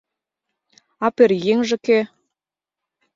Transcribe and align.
А 1.05 1.07
пӧръеҥже 1.15 1.77
кӧ? 1.85 1.99